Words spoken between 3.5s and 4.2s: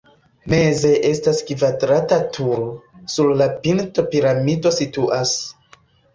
pinto